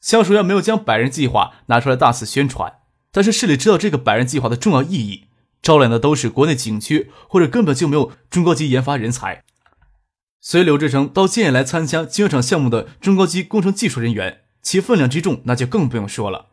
[0.00, 2.80] 萧守耀没有将百人计划拿出来大肆宣传，
[3.12, 5.28] 但是市里知道这个百人计划的重要意义，
[5.60, 9.44] 招揽的都是国内紧缺或者根本就没有中高级研发人才。
[10.40, 16.46] 随刘志成到建业来参加晶圆厂项目的中高级工程技术人员，其分量之重那就更不用说了。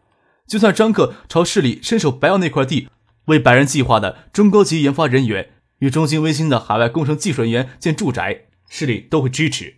[0.46, 2.90] 就算张克朝市里伸手白要那块地，
[3.26, 9.78] 为百人计划的中高级研发人员与中兴微星的海外工程技术人员建住宅，市里都会支持。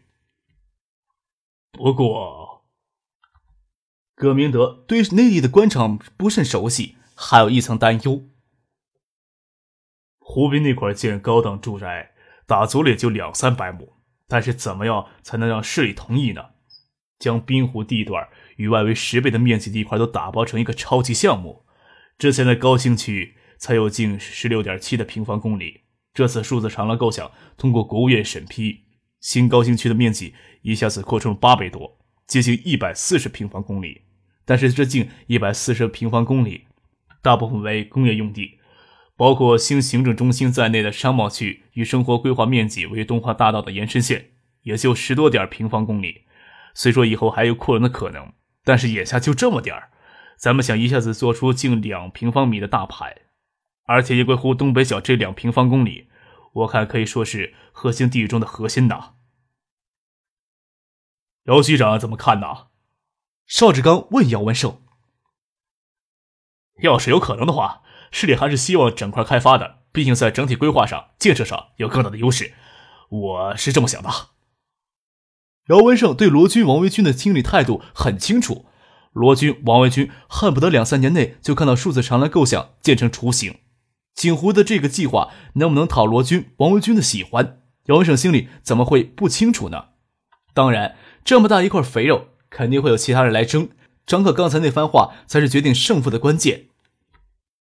[1.73, 2.48] 不过。
[4.20, 8.28] 葛明德对内地的官场不甚熟悉，还有一层担忧。
[10.20, 12.11] 湖滨那块建高档住宅，
[12.45, 13.94] 打足了也就两三百亩，
[14.28, 16.48] 但是怎么样才能让市里同意呢？
[17.17, 21.64] 将滨湖地段与外围十倍的面积地块都打包成一个超级项目，
[22.17, 25.83] 之前的高新区才有近十六点七的平方公里，
[26.14, 28.83] 这次数字长廊构想通过国务院审批，
[29.22, 34.02] 新高新区的面积一下子扩充八倍多，接近一百四十平方公里。
[34.50, 36.66] 但是这近一百四十平方公里，
[37.22, 38.58] 大部分为工业用地，
[39.16, 44.31] 包括新行政中心在内的商贸区与生活规划面积为东华大道的延伸线，
[44.64, 46.23] 也就十多点平方公里。
[46.73, 48.33] 虽说以后还有扩容的可能，
[48.64, 49.92] 但是眼下就这么点儿，
[50.36, 53.17] 咱们想一下子做出近两平方米的大牌，
[53.83, 56.08] 而且也归湖东北角这两平方公里，
[56.53, 59.14] 我看可以说是核心地域中的核心呐。
[61.44, 62.69] 姚局长怎么看呢？
[63.50, 64.80] 邵志刚问姚文胜
[66.83, 72.54] ：“要是有可能的话，市里还是希望整块开发的，毕竟在整体规划上、建设上有更大的优势。
[73.10, 74.10] 我是这么想的。”
[75.70, 78.67] 姚文胜对罗军、王维军的心理态度很清楚。
[79.14, 83.58] 罗军、王维军恨不得两三年内就看到数字长廊构想建成雏形。
[84.14, 89.87] 锦湖的这个计划能不能讨罗军、王维军的喜欢，姚文胜心里怎么会不清楚呢？
[90.54, 90.95] 当然，
[91.26, 92.27] 这么大一块肥肉。
[92.49, 93.70] 肯定会有其他人来争。
[94.05, 96.65] 张克刚才那番话才是决定胜负的关键。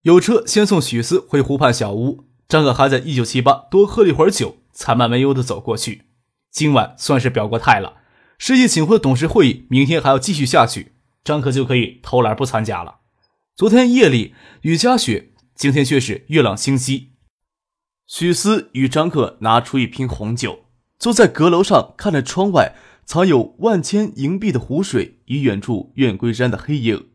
[0.03, 6.05] 有车先送许思回湖畔小屋，张克还在一九七八多喝了一会儿酒，才慢慢悠的走过去。
[6.53, 7.95] 今晚算是表过态了。
[8.39, 10.93] 世纪锦湖的董事会议明天还要继续下去，
[11.25, 13.01] 张克就可以偷懒不参加了。
[13.57, 17.11] 昨天夜里雨夹雪，今天却是月朗星稀。
[18.07, 20.61] 许思与张克拿出一瓶红酒，
[21.01, 22.77] 坐在阁楼上看着窗外。
[23.09, 27.15] 藏有万千银币的湖水与远处月桂山的黑影。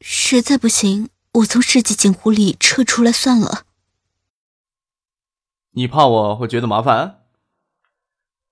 [0.00, 3.62] 实在不行，我从世纪锦湖里撤出来算了。
[5.74, 7.26] 你怕我会觉得麻烦？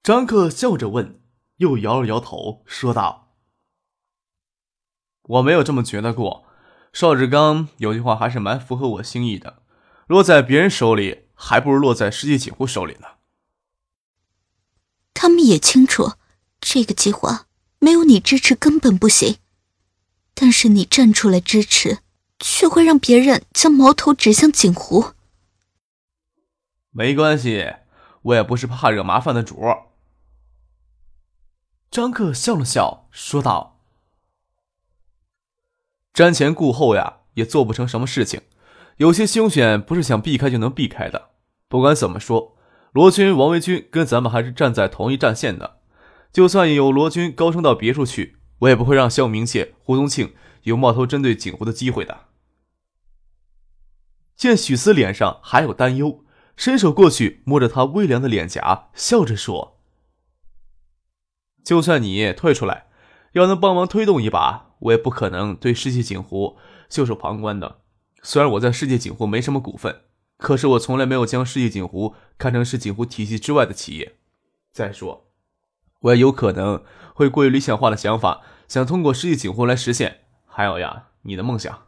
[0.04, 1.20] 张克笑着问，
[1.56, 3.34] 又摇了摇头，说道
[5.22, 6.46] ：“我没有这么觉得过。
[6.92, 9.64] 邵志刚有句话还是蛮符合我心意的，
[10.06, 13.08] 落在别人手里，还不如落在世纪锦湖手里呢。”
[15.14, 16.14] 他们也清楚，
[16.60, 17.46] 这个计划
[17.78, 19.38] 没有你支持根本不行。
[20.34, 22.00] 但是你站出来支持，
[22.40, 25.12] 却会让别人将矛头指向锦湖。
[26.90, 27.74] 没关系，
[28.22, 29.62] 我也不是怕惹麻烦的主。
[31.90, 33.80] 张克笑了笑，说道
[36.12, 38.42] ：“瞻前顾后呀，也做不成什么事情。
[38.96, 41.30] 有些凶险不是想避开就能避开的。
[41.68, 42.52] 不管怎么说。”
[42.94, 45.80] 罗军、王维军跟咱们还是站在同一战线的，
[46.32, 50.32] 就算有罗军高升到别处去，我也不会让肖明谢、胡宗庆
[50.62, 52.26] 有冒头针对景湖的机会的。
[54.36, 56.24] 见许思脸上还有担忧，
[56.56, 59.80] 伸手过去摸着他微凉的脸颊，笑着说
[61.64, 62.86] ：“就算你退出来，
[63.32, 66.56] 要能帮忙推动一把，我也不可能对世界景湖
[66.88, 67.78] 袖手旁观的。
[68.22, 70.02] 虽然我在世界景湖没什么股份。”
[70.36, 74.16] 可是我从来没有将世纪锦湖看成是锦湖体系之外的企业。
[74.72, 75.30] 再说，
[76.00, 76.84] 我也有可能
[77.14, 80.22] 会过于理想化的想法，想通过世纪锦湖来实现。
[80.46, 81.86] 还有呀，你的梦想。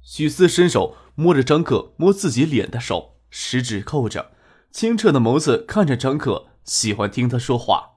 [0.00, 4.30] 许思伸手摸着张克摸自己脸的手，食指扣着，
[4.70, 7.96] 清澈的眸子看着张克，喜欢听他说话。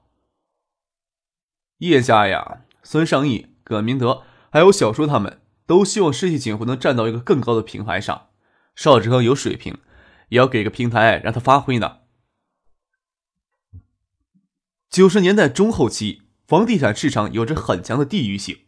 [1.78, 8.28] 叶家呀，孙尚义、葛明德还有小叔他们都希望世纪锦湖能站到一个更高的平台上。
[8.74, 9.78] 邵志刚有水平，
[10.28, 11.98] 也要给个平台让他发挥呢。
[14.90, 18.60] 九十年代中后期，房地产市场有着很强的地域性，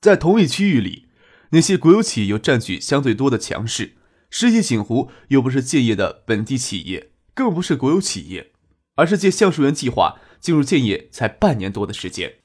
[0.00, 1.08] 在同一区域里，
[1.50, 3.96] 那些国有企业又占据相对多的强势。
[4.30, 8.52] 世纪锦湖又不是建业的本地企业，更不是国有企业，
[8.96, 12.40] 而是借橡树园计划进入建业才半年多的时间。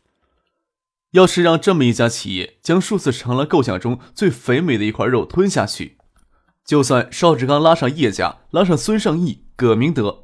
[1.11, 5.97] 要是让这么一家企业将数次成了构想中最肥美的一块肉吞下去，
[6.69, 10.23] 就算邵志刚拉上叶家，拉上孙尚义、葛明德，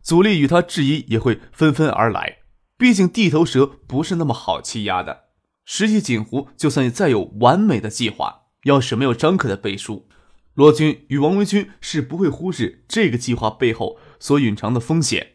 [0.00, 2.38] 阻力与他质疑也会纷纷而来。
[2.78, 5.24] 毕竟地头蛇不是那么好欺压的。
[5.66, 10.08] 实际锦湖就算再有完美的计划，要是没有张克的背书，
[10.54, 15.32] 罗军与王维军是不会忽视这个计划背后所隐藏的风险。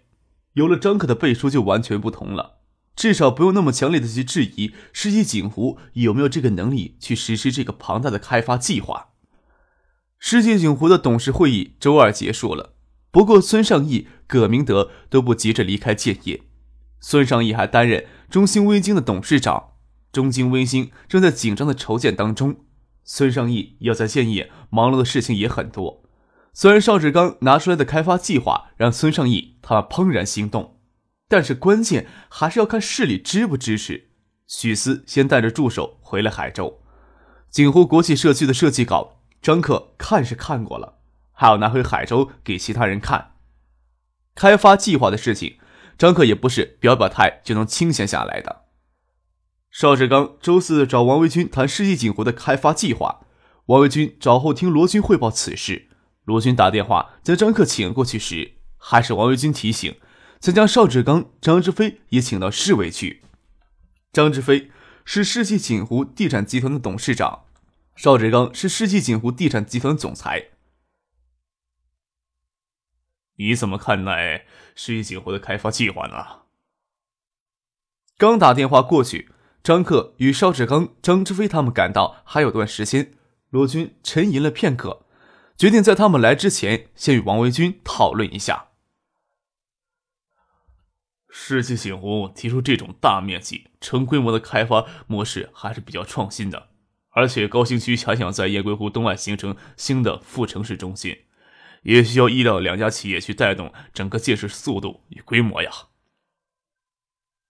[0.53, 2.61] 有了张克的背书，就完全不同了。
[2.95, 9.09] 至少不用那么强烈的去质疑世纪锦湖有没有这个能力去实施这个庞大的开发计划。
[10.19, 12.73] 世界锦湖的董事会议周二结束了，
[13.11, 16.43] 不过孙尚义、葛明德都不急着离开建业。
[16.99, 19.73] 孙尚义还担任中兴微晶的董事长，
[20.11, 22.57] 中兴微晶正在紧张的筹建当中。
[23.03, 26.03] 孙尚义要在建业忙碌的事情也很多。
[26.51, 30.73] 虽然邵志刚拿出来的开发计划让孙尚义他怦然心动。
[31.29, 34.11] 但是关键还是要看市里支不支持。
[34.47, 36.79] 许思先带着助手回了海州，
[37.49, 40.99] 锦湖国际社区的设计稿，张克看是看过了，
[41.31, 43.35] 还要拿回海州给其他人看。
[44.35, 45.57] 开发计划的事情，
[45.97, 48.65] 张克也不是表表态就能清闲下来的。
[49.71, 53.21] 邵志刚周四找王维军谈世纪锦湖的开发计划，
[53.67, 55.89] 王维军找后听罗军汇报此事。
[56.23, 59.95] 罗军打电话将张克请过去时，还是王维军提醒。
[60.39, 63.23] 曾将邵志刚、张志飞也请到市委去。
[64.13, 64.69] 张志飞
[65.03, 67.45] 是世纪锦湖地产集团的董事长，
[67.97, 70.49] 邵志刚是世纪锦湖地产集团总裁。
[73.37, 74.45] 你怎么看待
[74.75, 76.43] 世纪锦湖的开发计划呢？
[78.15, 79.31] 刚打电话过去，
[79.63, 83.13] 张克与邵志刚、张志飞他们赶到还有段时间。
[83.49, 85.05] 罗军沉吟了片刻，
[85.57, 88.67] 决定在他们来之前，先与王维军讨论一下。
[91.29, 96.69] 世纪锦湖提出这种大面积、成规模的开发模式还是比较创新的，
[97.17, 101.17] 而且高新区还想在雁归湖东岸形成新的副城市中心，
[101.81, 105.71] 也需要医疗两家企业去带动整个建设速度与规模呀。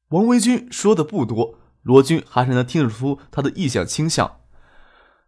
[0.08, 4.40] 王维军说的不多，罗军还是能听得出他的意向倾向。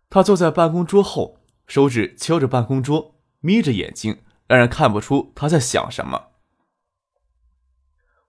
[0.10, 6.28] 他坐在办公桌后，手指敲着办公桌，眯着眼睛，让人看不出他在想什么。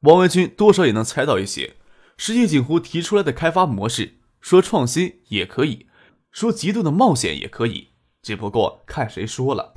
[0.00, 1.76] 王维军多少也能猜到一些，
[2.16, 5.86] 世纪锦湖提出来的开发模式，说创新也可以
[6.30, 7.88] 说极度的冒险也可以，
[8.22, 9.72] 只不过看谁说了。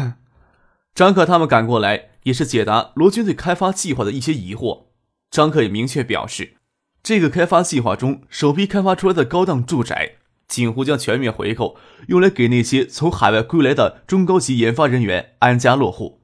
[0.93, 4.85] 张克他们赶过来也是解答罗军对开发计划的一些疑惑。
[5.31, 6.57] 张克也明确表示，
[7.01, 10.17] 这个开发计划中首批开发出来的高档住宅，
[10.47, 11.77] 锦湖将全面回购，
[12.07, 16.21] 用来给那些从海外归来的中高级研发人员安家落户。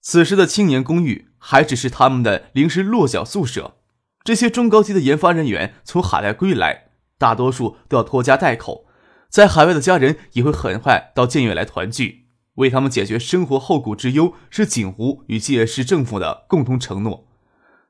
[0.00, 1.26] 此时的青年公寓。
[1.40, 3.76] 还只是他们的临时落脚宿舍。
[4.24, 8.86] 这些中高级的研发人员从海外归来，大多数都要拖家带口，
[9.28, 17.28] 在海外的家人也会很快到建业来团聚，为他们解决生活后顾之忧，是锦湖与建业市政府的共同承诺。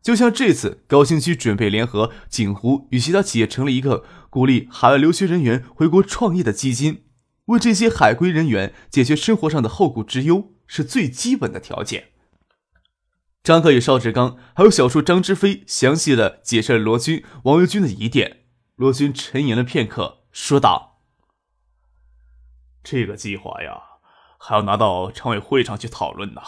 [0.03, 7.03] 就像这次高新区准备联合锦湖与其他企业成立一个鼓励海外留学人员回国创业的基金，
[7.47, 12.09] 为这些海归人员解决生活上的后顾之忧，是最基本的条件。
[13.43, 18.39] 张克与邵志刚还有小叔张之飞详细的解释了罗军、王维军的疑点。
[18.77, 20.88] 罗军沉吟了片刻，说道
[22.91, 23.83] ：“这个计划呀，
[24.39, 26.41] 还要拿到常委会上去讨论呢。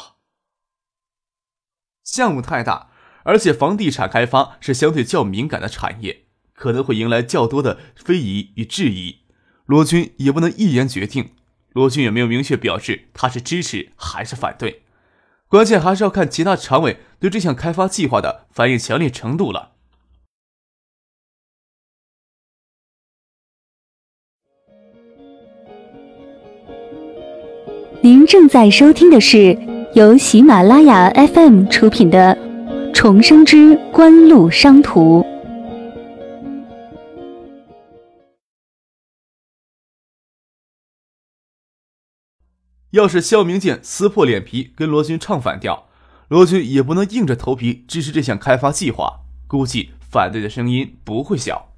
[2.02, 2.90] 项目太大，
[3.25, 9.26] 而且房地产开发是相对较敏感的产业，可能会迎来较多的非议与质疑。
[9.66, 11.35] 罗军也不能一言决定。
[11.73, 14.85] 罗军也没有明确表示他是支持还是反对。”
[15.47, 19.73] 关键还是要看其他常委对这项开发计划的反应强烈程度了。
[28.02, 29.54] 您正在收听的是
[29.95, 32.35] 由喜马拉雅 FM 出品的
[32.95, 35.21] 《重生之官路商途》。
[42.92, 45.87] 要是肖明建撕破脸皮跟罗军唱反调，
[46.28, 51.75] 罗军也不能硬着头皮支持这项开发计划，估计反对的声音不会小。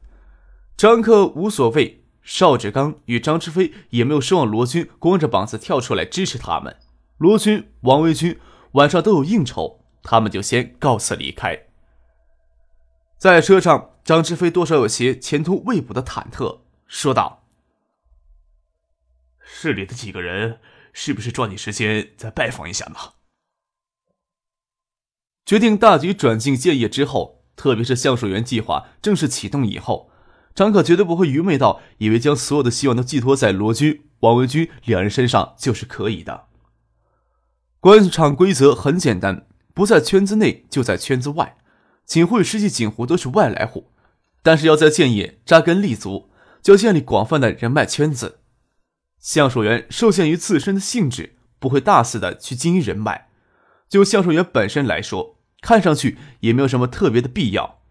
[0.76, 6.76] 张克无所谓，邵志刚与张志飞也没有奢望罗军光着膀子跳出来支持他们。
[7.18, 8.38] 罗军、王维军
[8.72, 11.66] 晚上都有应酬，他们就先告辞离开。
[13.18, 17.44] 在车上，张志飞多少有些前途未卜的忐忑，说道
[19.38, 20.60] ：“市里的几个人，
[20.92, 22.96] 是不是抓紧时间再拜访一下呢？”
[25.44, 30.10] 决定大局转进建业之后，特别是橡树园计划正式启动以后，
[30.54, 36.44] 张可绝对不会愚昧到以为将所有的希望都寄托在罗军、王维军两人身上就是可以的。
[37.80, 41.56] 官场规则很简单，不在圈子内就在圈子外。
[42.04, 43.90] 锦湖与世纪锦湖都是外来户，
[44.42, 46.28] 但是要在建业扎根立足，
[46.60, 48.40] 就要建立广泛的人脉圈子。
[49.18, 53.28] 橡树园受限于自身的性质，不会大肆的去经营人脉。
[53.88, 57.81] 就橡树园本身来说，看上去也没有什么特别的必要。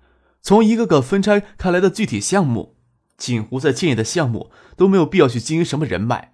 [0.41, 2.77] 从一个个分拆开来的具体项目，
[3.17, 6.33] 锦湖在建业的项目都没有必要去经营什么人脉，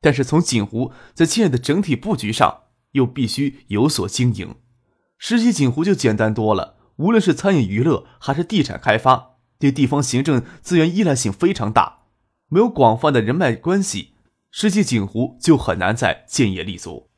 [0.00, 4.56] 但是从锦湖在建业的整体布局上，又必须有所经营。
[5.18, 6.76] 实际锦湖就简单多了。
[6.96, 12.04] 无论是餐饮娱乐还是地产开发，对地方行政资源依赖性非常大。
[12.48, 14.14] 没有广泛的人脉关系，
[14.50, 17.10] 实际锦湖就很难在建业立足。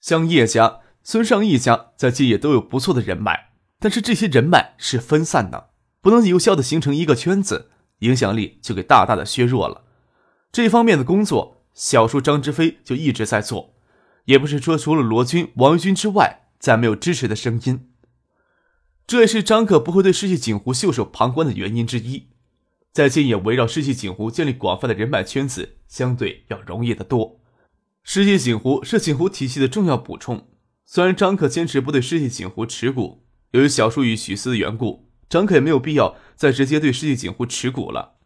[0.00, 3.45] 像叶家、孙尚义家在建业都有不错的人脉，
[3.78, 9.84] 但是这些人脉是分散的，不能有效的形成一个圈子，影响力就给大大的削弱了。
[10.50, 13.74] 这方面的工作，小叔张之飞就一直在做，
[14.24, 17.90] 也不是说除了罗军、王军之外，再没有支持的声音。
[19.06, 22.28] 这也是张可不会对世纪锦湖袖手旁观的原因之一。
[22.92, 27.40] 在建业围绕世纪锦湖建立广泛的人脉圈子，相对要容易得多。
[28.02, 30.48] 世纪锦湖是锦湖体系的重要补充。
[30.86, 33.25] 虽然张可坚持不对世纪锦湖持股，
[33.56, 38.16] 由于小叔与许思的缘故，张可也没有必要再直接对世纪锦湖持股了。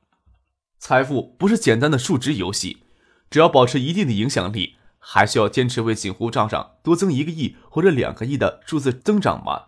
[0.80, 2.82] 财富不是简单的数值游戏，
[3.30, 9.66] 只要保持一定的影响力，还需要坚持为锦湖账上多增一个亿或者两个亿的数字增长吗？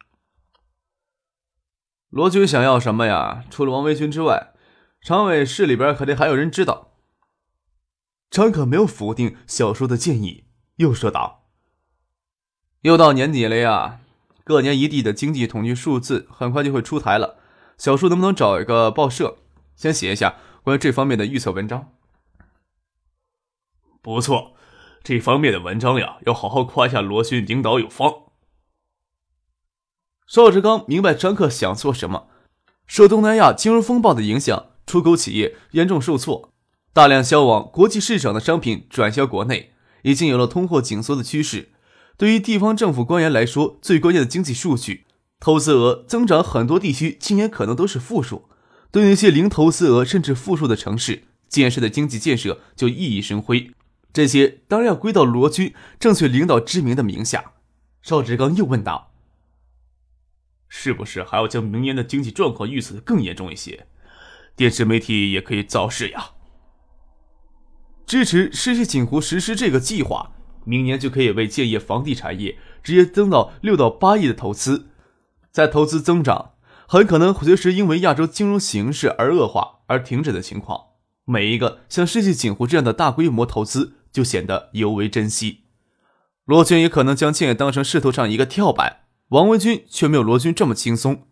[2.10, 3.44] 罗军想要什么呀？
[3.48, 4.52] 除了王维军之外，
[5.00, 6.92] 常委市里边肯定还有人知道。
[8.28, 10.44] 张可没有否定小叔的建议，
[10.76, 11.46] 又说道
[12.82, 14.00] ：“又到年底了呀，
[14.44, 17.38] 各年一地的经济统计数字很快就会出台了。
[17.78, 19.38] 小树能不能找一个报社，
[19.76, 21.92] 先写一下关于这方面的预测文章？”
[24.02, 24.54] 不错，
[25.02, 28.12] 这方面的文章呀，要好好夸一下罗勋领导有方。
[30.26, 32.28] 邵志刚明白张克想做什么。
[32.86, 36.50] 受东南亚金融风暴的影响，出口企业严重受挫，
[36.92, 39.72] 大量销往国际市场的商品转销国内，
[40.02, 41.71] 已经有了通货紧缩的趋势。
[42.16, 45.06] 对于地方政府官员来说，最关键的经济数据，
[45.40, 48.48] 投资额增长，很多地区今年可能都是负数。
[48.90, 53.72] 对那些零投资额甚至负数的城市，建设的经济建设就熠熠生辉。
[54.12, 57.52] 这些当然要归到罗军正确领导之名的名下。
[58.02, 59.14] 邵志刚又问道。
[60.68, 63.86] 是不是还要将明年的经济状况预测的更严重一些？
[64.54, 66.32] 电视媒体也可以造势呀。
[68.06, 70.32] 支持世纪锦湖实施这个计划，
[70.64, 74.88] 明年就可以为建业房地产业直接增到六到八亿的投资。
[75.50, 76.52] 在投资增长
[76.86, 80.80] 很可能随时因为亚洲金融形势而恶化而停止的情况，
[81.24, 85.60] 每一个像世纪锦湖这样的大规模投资就显得尤为珍惜。
[86.44, 89.00] 罗军也可能将建业当成势头上一个跳板。
[89.28, 91.22] 王文军却没有罗军这么轻松。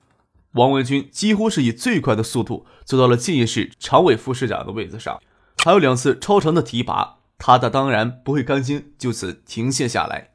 [0.52, 5.20] 王文军几乎是以最快的速度走到了建业市常委副市长的位子上，
[5.64, 10.32] 还有两次超长的提拔，他的当然不会甘心就此停歇下来。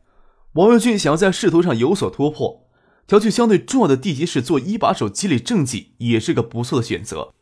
[0.54, 2.68] 王文军想要在仕途上有所突破，
[3.06, 7.36] 调去相对重要的地级市做一把手积累政绩，也是个不错的选择。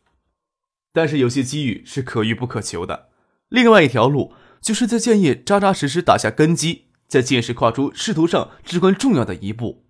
[0.92, 3.08] 但是有些机遇是可遇不可求的。
[3.48, 9.86] 另外一条路就是在建业扎扎实实打下根基，在建市跨出仕途上至关重要的一步。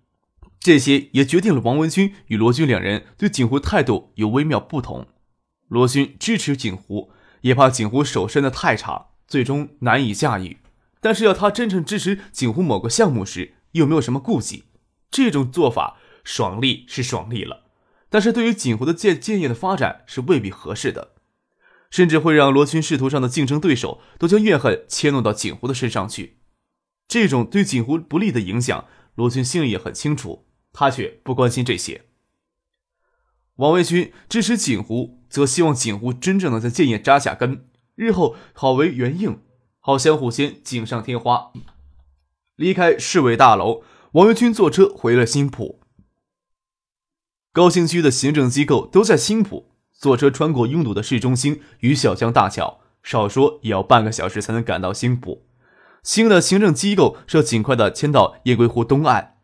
[0.59, 5.07] 这些也决定了王文军与罗军两人对景湖态度有微妙不同。
[5.67, 10.57] 罗军支持景湖，也怕景湖手伸的太长，最终难以驾驭。
[10.99, 14.63] 但是要他真正支持景湖某个项目时，又没有什么顾忌。
[15.11, 17.65] 这种做法爽利是爽利了，
[18.09, 21.13] 但是对于景湖的建建业的发展是未必合适的，
[21.89, 26.39] 甚至会让罗军仕途上的竞争对手都将怨恨迁怒到景湖的身上去。
[27.07, 30.47] 这种对景湖不利的影响，罗军心里也很清楚。
[30.77, 32.01] 他却不关心这些。
[33.55, 39.41] 王维军支持锦湖，则希望锦湖真正的在建业扎下根，日后好为援应，
[39.79, 41.51] 好相互间锦上添花。
[42.55, 43.83] 离开市委大楼，
[44.13, 45.79] 王维军坐车回了新浦。
[47.51, 55.45] 高新区的行政机构都在新浦，坐车穿过拥堵的市中心与小江大桥，少说也要半个小时才能赶到新浦。
[56.03, 59.37] 新的行政机构是要尽快的迁到雁归湖东岸。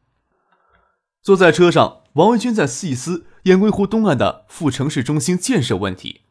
[1.22, 6.22] 坐在车上，王维军在细思雁归湖东岸的副城市中心建设问题。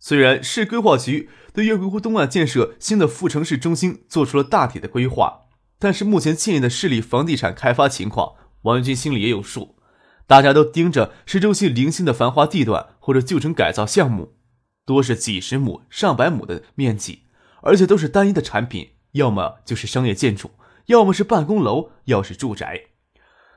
[0.00, 5.46] 虽然市规划局对雁归湖东岸建设新的副城市中心做出了大体的规划，
[5.78, 9.76] 但是目前建议的市里房地产开发情况，王维军心里也有数。
[10.26, 14.34] 大家都盯着市中心零星的繁华地段或者旧城改造项目，
[14.84, 17.24] 多是几十亩、上百亩的面积，
[17.62, 20.50] 而且都是单一的产品，要么就是商业建筑，
[20.86, 22.82] 要么是办公楼，要是住宅。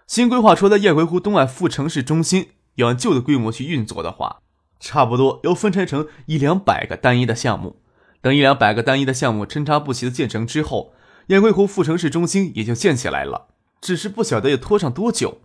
[0.07, 4.41] 新规划出的雁回湖东岸副城市中心，要按旧的规模去运作的话，
[4.81, 7.77] 差不多要分拆成一两百个单一的项目。
[8.21, 10.93] 等一两百个单一的项目参差不齐的建成之后，
[11.27, 13.47] 雁归湖副城市中心也就建起来了。
[13.79, 15.39] 只是不晓得要拖上多久。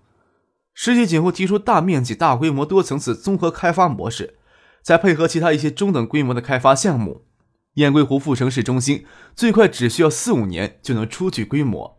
[0.75, 4.37] 世纪锦湖提出大面积、大规模、多层次综合开发模式，
[4.83, 7.25] 再配合其他一些中等规模的开发项目，
[7.75, 11.99] 雁归湖副城市中心最快只需要四五年就能初具规模。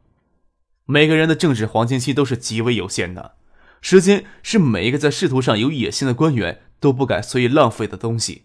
[0.86, 3.34] 每个人的政治黄金期都是极为有限的，
[3.82, 8.43] 时间是每一个在仕途上有野心的官员都不敢随意浪费的东西。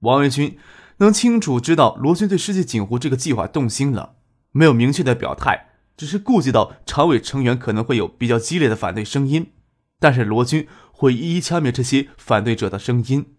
[0.00, 0.58] 王维军
[0.98, 4.14] 能清楚知道罗军对世纪锦湖这个计划动心了，
[4.50, 5.68] 没有明确的表态。
[5.94, 9.52] 只是顾及到常委成员可能会有比较激烈的反对声音，
[10.00, 13.36] 但是罗军会一一掐灭这些反对者的声音。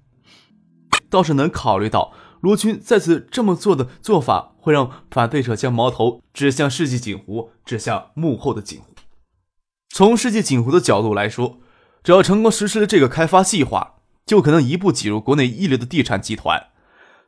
[1.09, 8.93] 倒是能考虑到罗军再次这么做的做法会让反对者将矛头指向世纪锦湖，指向幕后的锦湖。
[9.89, 11.57] 从世纪锦湖的角度来说，
[12.03, 16.67] 只要成功实施了这个开发计划，就可能一步挤入国内一流的地产集团。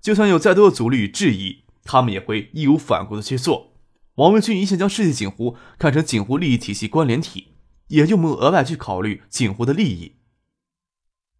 [0.01, 3.73] 就算有再多的阻力与质疑，他们也会义无反顾的去做。
[4.15, 7.55] 王文军一向将世界锦湖看成锦湖利益体系关联体，
[7.87, 10.17] 也就没有额外去考虑锦湖的利益。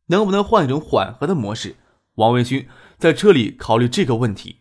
[0.07, 1.77] 能不能换一种缓和的模式？
[2.15, 4.57] 王文军在车里考虑这个问题。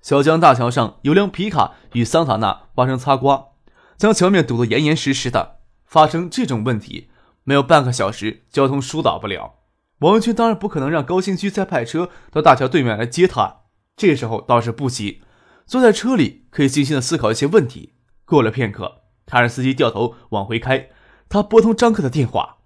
[0.00, 3.48] 小江大桥上有辆皮卡与桑塔纳发生擦刮，
[3.96, 5.58] 将桥面堵得严严实实的。
[5.84, 7.08] 发生这种问题，
[7.42, 9.55] 没有半个小时交通疏导不了。
[10.00, 13.62] 王军当然不可能让高新区再派车到大桥对面来接他，
[13.96, 15.22] 这时候倒是不急。
[15.64, 17.94] 坐在车里，可以静心的思考一些问题。
[18.24, 20.90] 过了片刻，他让司机掉头往回开。
[21.28, 22.58] 他拨通张克的电话：“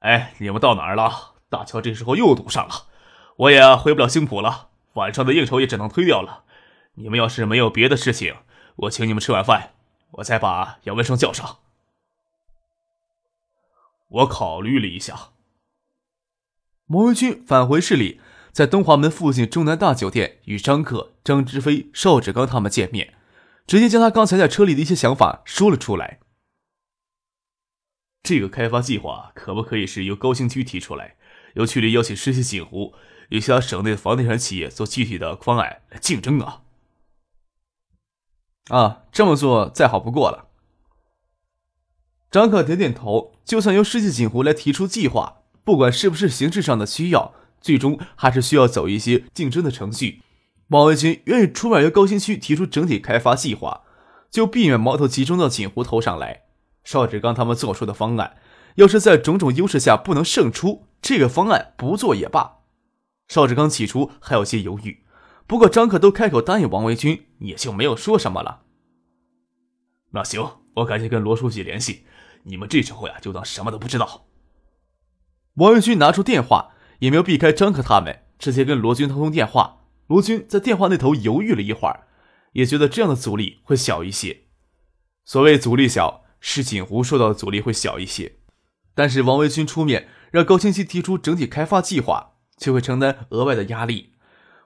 [0.00, 1.36] 哎，你们到哪儿了？
[1.48, 2.86] 大桥这时候又堵上了，
[3.36, 4.68] 我也回不了青浦了。
[4.94, 6.44] 晚上的应酬也只能推掉了。
[6.94, 8.34] 你们要是没有别的事情，
[8.76, 9.70] 我请你们吃晚饭，
[10.10, 11.58] 我再把杨文生叫上。”
[14.10, 15.30] 我考虑了一下，
[16.86, 18.20] 毛维军返回市里。
[18.52, 23.14] 在东华门附近中南大酒店与张克、张之飞、邵志刚他们见面，
[23.64, 26.18] 直接将他刚才在车里的一些想法说了出来。
[28.24, 31.16] 这个开发计划可不可以是由高新区提出来，
[31.54, 32.92] 由区里邀请世纪锦湖
[33.28, 36.62] 与其他省内的房地产企业做具体的方案来竞争啊？
[38.70, 40.48] 啊，这么做再好不过了。
[42.32, 47.34] 张克点点头，就算由世纪锦湖来提出计划，不管是不是形式上的需要。
[47.60, 50.22] 最终还是需要走一些竞争的程序。
[50.68, 53.82] 王维军愿意出面由高新区提出整体开发计划，
[54.30, 56.42] 就避免矛头集中到锦湖头上来。
[56.84, 58.36] 邵志刚他们做出的方案，
[58.76, 62.58] 要是在种种优势下不能胜出，这个方案不做也罢。
[63.26, 65.02] 邵志刚起初还有些犹豫，
[65.48, 68.62] 不过张克都开口答应王维军，也就没有说什么了。
[70.12, 72.04] 那行，我赶紧跟罗书记联系，
[72.44, 74.26] 你们这时候呀就当什么都不知道。
[75.54, 76.72] 王维军拿出电话。
[77.00, 79.86] 也没有避开张克他们，直接跟罗军通通电话。
[80.06, 82.06] 罗军在电话那头犹豫了一会儿，
[82.52, 84.42] 也觉得这样的阻力会小一些。
[85.24, 88.36] 所谓阻力小，是锦湖受到的阻力会小一些。
[88.94, 94.12] 但是王维军出面让高清溪提出整体开发计划，就会承担额外的压力，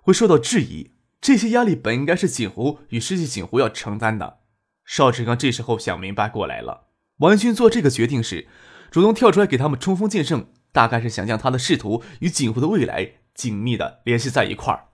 [0.03, 0.91] 会受到质疑。
[1.21, 4.41] 这些压力本应该是锦湖与世纪锦湖要承担的。
[4.85, 6.84] 邵志刚这时候想明白过来了，
[7.19, 8.49] 王维军做这个决定时，
[8.91, 10.49] 主动跳出来给他们冲锋剑圣。
[10.73, 14.89] 大概是想将他的仕途与锦湖的未来紧密的联系在一块儿。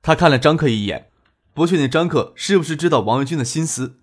[0.00, 1.10] 他看了张克一眼，
[1.52, 3.98] 不确定张克是不是知道王维军的心思。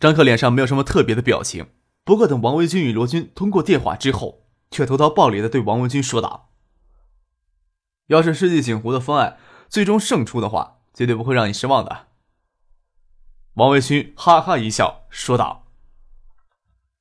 [0.00, 1.68] 张克脸上没有什么特别的表情，
[2.02, 6.50] 不过等王维军与罗军通过电话之后，却投桃报李的对王维军说道
[8.08, 12.08] ：“要是世纪锦湖的方案最终胜出的话，绝对不会让你失望的。”
[13.54, 15.68] 王维军哈哈一笑，说道：“，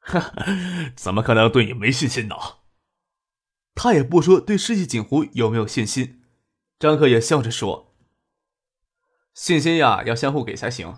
[0.95, 2.36] 怎么可能对你没信心呢？”
[3.76, 6.22] 他也不说对世纪锦湖有没有信心，
[6.78, 7.93] 张克也笑着说
[9.34, 10.98] ：“信心呀，要相互给才行。”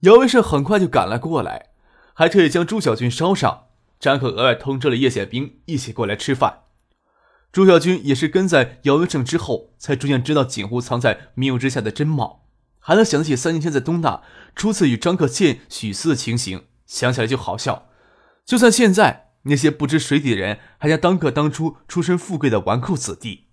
[0.00, 1.70] 姚文胜很快就赶了过来，
[2.14, 3.64] 还特意将朱小军捎上。
[3.98, 6.64] 张克额外通知了叶宪兵一起过来吃饭。
[7.50, 12.46] 朱小军也是跟在姚文胜之后，才逐渐知道锦湖藏在明雾之下的真貌，
[12.78, 14.22] 还能想起三年前在东大
[14.54, 17.88] 初次与张克见许思的情形，想起来就好笑。
[18.44, 23.48] 就算现在那些不知水底的人还将当个当初出身富贵的纨绔子弟。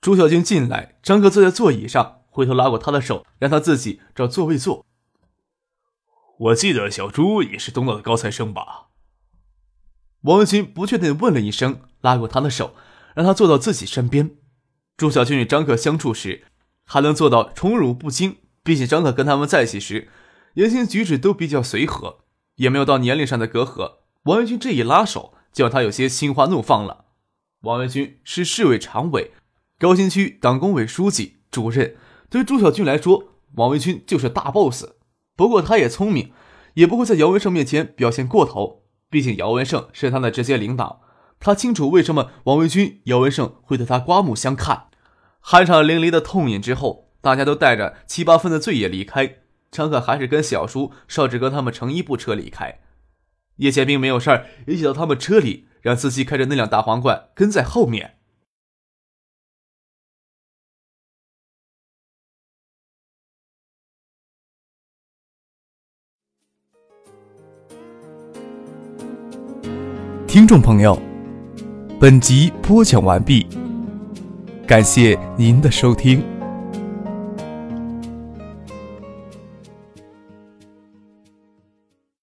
[0.00, 4.84] 朱小军进来，张克坐在座椅上，回头拉过他的手，让他自己找座位坐。
[6.38, 8.88] 我记得小朱也是东道的高材生吧？
[10.22, 12.74] 王文军不确定问了一声，拉过他的手，
[13.14, 14.36] 让他坐到自己身边。
[14.96, 16.46] 朱小军与张克相处时，
[16.84, 18.36] 还能做到宠辱不惊。
[18.62, 20.08] 毕竟张可跟他们在一起时，
[20.54, 22.18] 言行举止都比较随和，
[22.56, 23.98] 也没有到年龄上的隔阂。
[24.24, 27.06] 王元军这一拉手，就让他有些心花怒放了。
[27.62, 29.32] 王元军是市委常委、
[29.78, 31.96] 高新区党工委书记、主任，
[32.28, 34.86] 对朱小军来说，王元军就是大 boss。
[35.36, 36.32] 不过他也聪明，
[36.74, 38.82] 也不会在姚文胜面前表现过头。
[39.10, 41.02] 毕竟姚文胜是他的直接领导，
[41.40, 44.88] 他清楚为什么王维军、姚文胜会对他刮目相看。
[45.42, 49.36] 酣畅淋漓的痛饮之后，大家都带着七八分的醉意离开。
[49.70, 52.80] 张可还是跟小叔、邵志刚他们乘一部车离开。
[53.56, 58.14] 叶剑兵没有事儿，一起到他们车里，让司机开着那辆大皇冠跟在后面。
[70.28, 71.00] 听众朋友，
[71.98, 73.46] 本集播讲完毕，
[74.66, 76.37] 感谢您的收听。